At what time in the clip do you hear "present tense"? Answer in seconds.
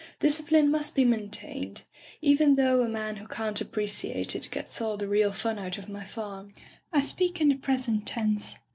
7.55-8.55